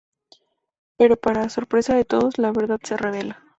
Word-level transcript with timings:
Pero 0.97 1.15
para 1.15 1.47
sorpresa 1.49 1.95
de 1.95 2.05
todos, 2.05 2.39
la 2.39 2.51
verdad 2.51 2.79
se 2.83 2.97
revela. 2.97 3.43